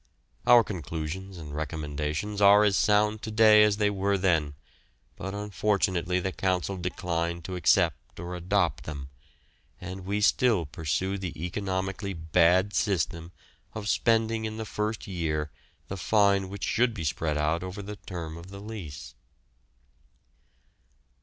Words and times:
Our 0.47 0.63
conclusions 0.63 1.37
and 1.37 1.53
recommendations 1.53 2.41
are 2.41 2.63
as 2.63 2.75
sound 2.75 3.21
to 3.21 3.29
day 3.29 3.61
as 3.61 3.77
they 3.77 3.91
were 3.91 4.17
then, 4.17 4.55
but 5.15 5.35
unfortunately 5.35 6.19
the 6.19 6.31
Council 6.31 6.75
declined 6.75 7.45
to 7.45 7.55
accept 7.55 8.19
or 8.19 8.33
adopt 8.35 8.85
them, 8.85 9.09
and 9.79 10.03
we 10.07 10.19
still 10.19 10.65
pursue 10.65 11.19
the 11.19 11.39
economically 11.45 12.15
bad 12.15 12.73
system 12.73 13.31
of 13.75 13.87
spending 13.87 14.45
in 14.45 14.57
the 14.57 14.65
first 14.65 15.05
year 15.05 15.51
the 15.87 15.97
fine 15.97 16.49
which 16.49 16.63
should 16.63 16.95
be 16.95 17.03
spread 17.03 17.37
over 17.37 17.83
the 17.83 17.97
term 17.97 18.37
of 18.37 18.47
the 18.49 18.59
lease. 18.59 19.13